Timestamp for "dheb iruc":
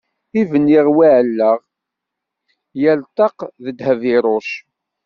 3.77-4.51